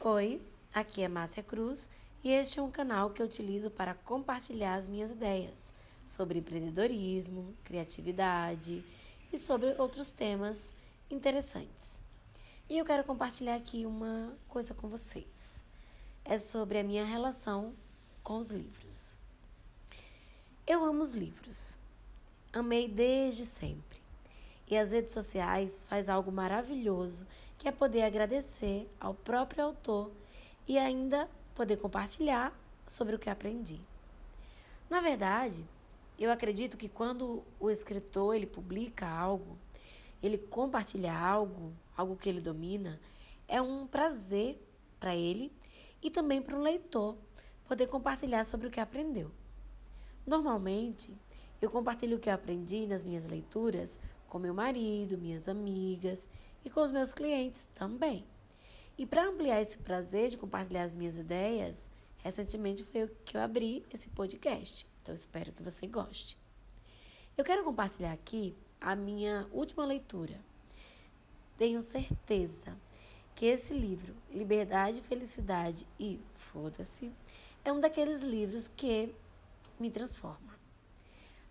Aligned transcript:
Oi, 0.00 0.40
aqui 0.72 1.02
é 1.02 1.08
Márcia 1.08 1.42
Cruz 1.42 1.90
e 2.22 2.30
este 2.30 2.60
é 2.60 2.62
um 2.62 2.70
canal 2.70 3.10
que 3.10 3.20
eu 3.20 3.26
utilizo 3.26 3.68
para 3.68 3.94
compartilhar 3.94 4.76
as 4.76 4.86
minhas 4.86 5.10
ideias 5.10 5.72
sobre 6.06 6.38
empreendedorismo, 6.38 7.52
criatividade 7.64 8.84
e 9.32 9.36
sobre 9.36 9.74
outros 9.76 10.12
temas 10.12 10.70
interessantes. 11.10 12.00
E 12.70 12.78
eu 12.78 12.84
quero 12.84 13.02
compartilhar 13.02 13.56
aqui 13.56 13.84
uma 13.84 14.38
coisa 14.46 14.72
com 14.72 14.88
vocês. 14.88 15.60
É 16.24 16.38
sobre 16.38 16.78
a 16.78 16.84
minha 16.84 17.04
relação 17.04 17.74
com 18.22 18.38
os 18.38 18.52
livros. 18.52 19.18
Eu 20.64 20.84
amo 20.84 21.02
os 21.02 21.12
livros. 21.12 21.76
Amei 22.52 22.86
desde 22.86 23.44
sempre. 23.44 24.07
E 24.70 24.76
as 24.76 24.92
redes 24.92 25.12
sociais 25.12 25.86
faz 25.88 26.08
algo 26.08 26.30
maravilhoso, 26.30 27.26
que 27.56 27.68
é 27.68 27.72
poder 27.72 28.02
agradecer 28.02 28.88
ao 29.00 29.14
próprio 29.14 29.64
autor 29.64 30.12
e 30.66 30.76
ainda 30.76 31.28
poder 31.54 31.78
compartilhar 31.78 32.52
sobre 32.86 33.16
o 33.16 33.18
que 33.18 33.30
aprendi. 33.30 33.80
Na 34.90 35.00
verdade, 35.00 35.64
eu 36.18 36.30
acredito 36.30 36.76
que 36.76 36.88
quando 36.88 37.42
o 37.58 37.70
escritor 37.70 38.34
ele 38.34 38.46
publica 38.46 39.08
algo, 39.08 39.56
ele 40.22 40.36
compartilha 40.36 41.16
algo, 41.16 41.72
algo 41.96 42.16
que 42.16 42.28
ele 42.28 42.40
domina, 42.40 43.00
é 43.46 43.62
um 43.62 43.86
prazer 43.86 44.60
para 44.98 45.14
ele 45.14 45.52
e 46.02 46.10
também 46.10 46.42
para 46.42 46.56
o 46.56 46.62
leitor 46.62 47.16
poder 47.66 47.86
compartilhar 47.86 48.44
sobre 48.44 48.66
o 48.66 48.70
que 48.70 48.80
aprendeu. 48.80 49.30
Normalmente, 50.26 51.14
eu 51.60 51.70
compartilho 51.70 52.16
o 52.16 52.20
que 52.20 52.30
aprendi 52.30 52.86
nas 52.86 53.04
minhas 53.04 53.26
leituras 53.26 53.98
com 54.28 54.38
meu 54.38 54.54
marido, 54.54 55.18
minhas 55.18 55.48
amigas 55.48 56.28
e 56.64 56.70
com 56.70 56.80
os 56.80 56.90
meus 56.90 57.12
clientes 57.12 57.68
também. 57.74 58.24
E 58.96 59.06
para 59.06 59.26
ampliar 59.26 59.60
esse 59.60 59.78
prazer 59.78 60.28
de 60.28 60.36
compartilhar 60.36 60.82
as 60.82 60.94
minhas 60.94 61.18
ideias, 61.18 61.88
recentemente 62.18 62.84
foi 62.84 63.08
que 63.24 63.36
eu 63.36 63.40
abri 63.40 63.84
esse 63.92 64.08
podcast. 64.08 64.86
Então 65.02 65.14
espero 65.14 65.52
que 65.52 65.62
você 65.62 65.86
goste. 65.86 66.36
Eu 67.36 67.44
quero 67.44 67.64
compartilhar 67.64 68.12
aqui 68.12 68.56
a 68.80 68.96
minha 68.96 69.48
última 69.52 69.86
leitura. 69.86 70.40
Tenho 71.56 71.80
certeza 71.80 72.76
que 73.34 73.46
esse 73.46 73.72
livro, 73.72 74.14
Liberdade, 74.32 75.00
Felicidade 75.00 75.86
e 75.98 76.20
Foda-se, 76.34 77.12
é 77.64 77.72
um 77.72 77.80
daqueles 77.80 78.22
livros 78.22 78.68
que 78.68 79.14
me 79.78 79.90
transforma. 79.90 80.58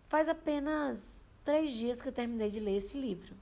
Faz 0.05 0.27
apenas 0.27 1.21
três 1.47 1.71
dias 1.71 2.01
que 2.01 2.09
eu 2.09 2.11
terminei 2.11 2.49
de 2.49 2.59
ler 2.59 2.75
esse 2.75 2.99
livro, 2.99 3.33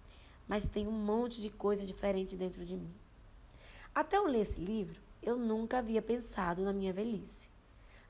mas 0.48 0.70
tem 0.70 0.88
um 0.88 0.92
monte 0.92 1.42
de 1.42 1.50
coisa 1.50 1.84
diferente 1.84 2.38
dentro 2.38 2.64
de 2.64 2.78
mim. 2.78 2.94
Até 3.95 4.17
eu 4.17 4.28
ler 4.28 4.42
esse 4.42 4.62
livro, 4.62 5.02
eu 5.23 5.39
nunca 5.39 5.80
havia 5.80 6.03
pensado 6.03 6.64
na 6.64 6.72
minha 6.72 6.94
velhice. 6.94 7.50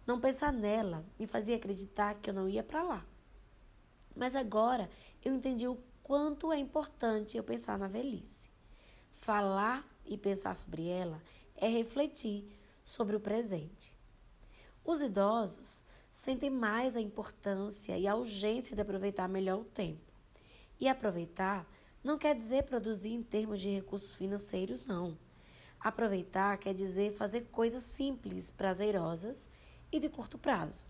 Não 0.06 0.20
pensar 0.20 0.52
nela 0.52 1.06
me 1.18 1.26
fazia 1.26 1.56
acreditar 1.56 2.16
que 2.16 2.30
eu 2.30 2.34
não 2.34 2.50
ia 2.50 2.62
para 2.62 2.84
lá. 2.84 3.06
Mas 4.14 4.36
agora 4.36 4.90
eu 5.24 5.34
entendi 5.34 5.66
o 5.66 5.80
quanto 6.04 6.52
é 6.52 6.58
importante 6.58 7.38
eu 7.38 7.44
pensar 7.46 7.80
na 7.80 7.88
velhice. 7.88 8.50
Falar 9.14 9.88
e 10.06 10.18
pensar 10.18 10.58
sobre 10.58 10.90
ela 10.90 11.22
é 11.56 11.70
refletir 11.70 12.44
sobre 12.84 13.16
o 13.16 13.22
presente. 13.22 13.96
Os 14.84 15.00
idosos 15.00 15.86
sentem 16.16 16.50
mais 16.50 16.96
a 16.96 17.02
importância 17.02 17.98
e 17.98 18.08
a 18.08 18.16
urgência 18.16 18.74
de 18.74 18.82
aproveitar 18.82 19.28
melhor 19.28 19.60
o 19.60 19.66
tempo. 19.66 20.00
E 20.80 20.88
aproveitar 20.88 21.70
não 22.02 22.18
quer 22.18 22.34
dizer 22.34 22.64
produzir 22.64 23.12
em 23.12 23.22
termos 23.22 23.60
de 23.60 23.68
recursos 23.68 24.16
financeiros, 24.16 24.86
não. 24.86 25.18
Aproveitar 25.78 26.58
quer 26.58 26.74
dizer 26.74 27.12
fazer 27.12 27.42
coisas 27.52 27.84
simples, 27.84 28.50
prazerosas 28.50 29.50
e 29.92 30.00
de 30.00 30.08
curto 30.08 30.38
prazo. 30.38 30.86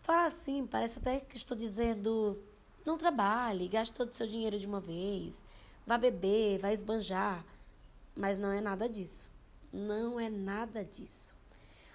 Falar 0.00 0.26
assim 0.26 0.64
parece 0.64 1.00
até 1.00 1.18
que 1.18 1.36
estou 1.36 1.56
dizendo: 1.56 2.40
não 2.84 2.96
trabalhe, 2.96 3.66
gaste 3.66 3.92
todo 3.92 4.10
o 4.10 4.14
seu 4.14 4.28
dinheiro 4.28 4.60
de 4.60 4.66
uma 4.66 4.80
vez, 4.80 5.42
vá 5.84 5.98
beber, 5.98 6.60
vá 6.60 6.72
esbanjar. 6.72 7.44
Mas 8.14 8.38
não 8.38 8.52
é 8.52 8.60
nada 8.60 8.88
disso. 8.88 9.28
Não 9.72 10.20
é 10.20 10.30
nada 10.30 10.84
disso. 10.84 11.34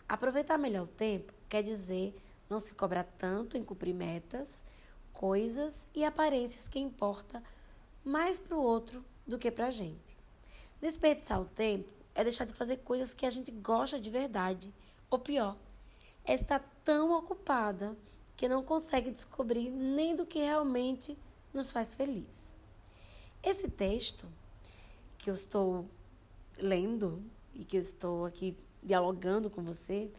Aproveitar 0.08 0.58
melhor 0.58 0.84
o 0.84 0.88
tempo 0.88 1.34
quer 1.48 1.64
dizer 1.64 2.14
não 2.52 2.60
se 2.60 2.74
cobrar 2.74 3.06
tanto 3.18 3.58
em 3.58 3.64
cumprir 3.64 3.94
metas, 3.94 4.62
coisas 5.14 5.88
e 5.96 6.04
aparências 6.04 6.68
que 6.68 6.80
importa 6.80 7.42
mais 8.04 8.38
para 8.38 8.58
o 8.58 8.62
outro 8.62 9.06
do 9.26 9.40
que 9.40 9.50
para 9.50 9.68
a 9.68 9.72
gente. 9.72 10.18
Desperdiçar 10.82 11.40
o 11.40 11.46
tempo 11.46 11.90
é 12.14 12.24
deixar 12.24 12.44
de 12.44 12.54
fazer 12.54 12.78
coisas 12.78 13.14
que 13.14 13.26
a 13.26 13.30
gente 13.30 13.52
gosta 13.52 13.98
de 14.02 14.10
verdade. 14.10 14.74
Ou 15.10 15.18
pior, 15.18 15.56
é 16.26 16.34
estar 16.34 16.60
tão 16.84 17.14
ocupada 17.18 17.96
que 18.36 18.50
não 18.50 18.64
consegue 18.64 19.12
descobrir 19.12 19.70
nem 19.70 20.14
do 20.14 20.26
que 20.26 20.40
realmente 20.40 21.18
nos 21.54 21.72
faz 21.72 21.94
feliz. 21.94 22.54
Esse 23.42 23.70
texto 23.70 24.28
que 25.18 25.30
eu 25.30 25.36
estou 25.36 25.90
lendo 26.58 27.24
e 27.54 27.64
que 27.64 27.78
eu 27.78 27.82
estou 27.82 28.26
aqui 28.26 28.58
dialogando 28.84 29.50
com 29.50 29.64
você 29.64 30.12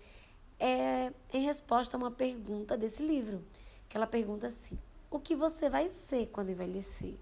é 0.64 1.12
em 1.32 1.44
resposta 1.44 1.96
a 1.96 1.98
uma 1.98 2.10
pergunta 2.12 2.76
desse 2.76 3.04
livro, 3.04 3.44
que 3.88 3.96
ela 3.96 4.06
pergunta 4.06 4.46
assim: 4.46 4.78
o 5.10 5.18
que 5.18 5.34
você 5.34 5.68
vai 5.68 5.88
ser 5.88 6.28
quando 6.28 6.50
envelhecer? 6.50 7.16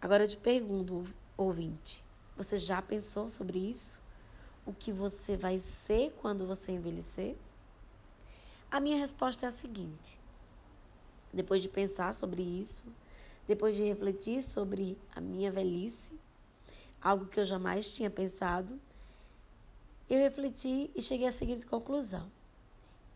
Agora 0.00 0.24
eu 0.24 0.28
te 0.28 0.36
pergunto, 0.36 1.06
ouvinte, 1.36 2.04
você 2.36 2.56
já 2.56 2.82
pensou 2.82 3.28
sobre 3.28 3.56
isso? 3.56 4.00
O 4.66 4.72
que 4.72 4.90
você 4.90 5.36
vai 5.36 5.60
ser 5.60 6.12
quando 6.20 6.44
você 6.44 6.72
envelhecer? 6.72 7.36
A 8.68 8.80
minha 8.80 8.98
resposta 8.98 9.46
é 9.46 9.48
a 9.48 9.52
seguinte: 9.52 10.18
depois 11.32 11.62
de 11.62 11.68
pensar 11.68 12.12
sobre 12.14 12.42
isso, 12.42 12.82
depois 13.46 13.76
de 13.76 13.84
refletir 13.84 14.42
sobre 14.42 14.98
a 15.14 15.20
minha 15.20 15.52
velhice, 15.52 16.10
algo 17.00 17.26
que 17.26 17.38
eu 17.38 17.46
jamais 17.46 17.88
tinha 17.88 18.10
pensado, 18.10 18.80
eu 20.14 20.18
refleti 20.18 20.90
e 20.94 21.00
cheguei 21.00 21.26
à 21.26 21.32
seguinte 21.32 21.64
conclusão: 21.64 22.30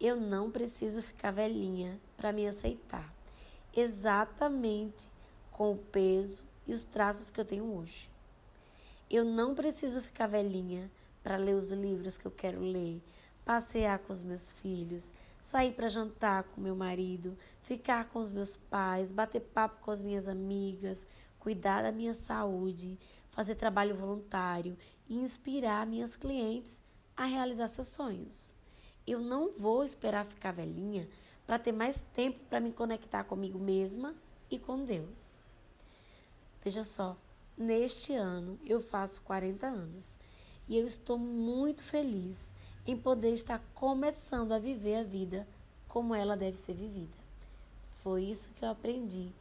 eu 0.00 0.16
não 0.16 0.50
preciso 0.50 1.02
ficar 1.02 1.30
velhinha 1.30 2.00
para 2.16 2.32
me 2.32 2.48
aceitar, 2.48 3.14
exatamente 3.76 5.10
com 5.52 5.72
o 5.72 5.76
peso 5.76 6.42
e 6.66 6.72
os 6.72 6.84
traços 6.84 7.30
que 7.30 7.38
eu 7.38 7.44
tenho 7.44 7.64
hoje. 7.76 8.08
Eu 9.10 9.26
não 9.26 9.54
preciso 9.54 10.00
ficar 10.00 10.26
velhinha 10.26 10.90
para 11.22 11.36
ler 11.36 11.54
os 11.54 11.70
livros 11.70 12.16
que 12.16 12.24
eu 12.24 12.30
quero 12.30 12.60
ler, 12.60 13.02
passear 13.44 13.98
com 13.98 14.14
os 14.14 14.22
meus 14.22 14.50
filhos, 14.52 15.12
sair 15.38 15.72
para 15.72 15.90
jantar 15.90 16.44
com 16.44 16.62
meu 16.62 16.74
marido, 16.74 17.36
ficar 17.60 18.08
com 18.08 18.20
os 18.20 18.30
meus 18.30 18.56
pais, 18.56 19.12
bater 19.12 19.40
papo 19.40 19.82
com 19.82 19.90
as 19.90 20.02
minhas 20.02 20.26
amigas, 20.26 21.06
cuidar 21.38 21.82
da 21.82 21.92
minha 21.92 22.14
saúde, 22.14 22.98
fazer 23.28 23.54
trabalho 23.54 23.94
voluntário 23.94 24.78
e 25.06 25.18
inspirar 25.18 25.86
minhas 25.86 26.16
clientes 26.16 26.85
a 27.16 27.24
realizar 27.24 27.68
seus 27.68 27.88
sonhos. 27.88 28.54
Eu 29.06 29.20
não 29.20 29.52
vou 29.58 29.84
esperar 29.84 30.26
ficar 30.26 30.52
velhinha 30.52 31.08
para 31.46 31.58
ter 31.58 31.72
mais 31.72 32.04
tempo 32.12 32.40
para 32.48 32.60
me 32.60 32.72
conectar 32.72 33.24
comigo 33.24 33.58
mesma 33.58 34.14
e 34.50 34.58
com 34.58 34.84
Deus. 34.84 35.38
Veja 36.62 36.82
só, 36.82 37.16
neste 37.56 38.12
ano 38.12 38.58
eu 38.66 38.80
faço 38.80 39.22
40 39.22 39.66
anos 39.66 40.18
e 40.68 40.76
eu 40.76 40.84
estou 40.84 41.16
muito 41.16 41.82
feliz 41.82 42.54
em 42.86 42.96
poder 42.96 43.32
estar 43.32 43.60
começando 43.74 44.52
a 44.52 44.58
viver 44.58 44.96
a 44.96 45.04
vida 45.04 45.46
como 45.86 46.14
ela 46.14 46.36
deve 46.36 46.56
ser 46.56 46.74
vivida. 46.74 47.16
Foi 48.02 48.24
isso 48.24 48.50
que 48.50 48.64
eu 48.64 48.70
aprendi 48.70 49.32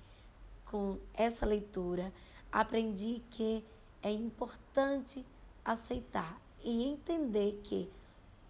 com 0.66 1.00
essa 1.14 1.46
leitura. 1.46 2.12
Aprendi 2.52 3.22
que 3.30 3.64
é 4.02 4.12
importante 4.12 5.26
aceitar 5.64 6.40
e 6.66 6.84
entender 6.84 7.62
que 7.64 7.88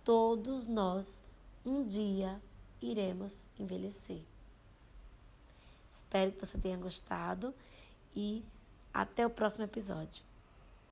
todos 0.03 0.65
nós 0.65 1.21
um 1.65 1.85
dia 1.85 2.41
iremos 2.81 3.47
envelhecer. 3.59 4.21
Espero 5.89 6.31
que 6.31 6.45
você 6.45 6.57
tenha 6.57 6.77
gostado 6.77 7.53
e 8.15 8.41
até 8.93 9.25
o 9.27 9.29
próximo 9.29 9.65
episódio. 9.65 10.23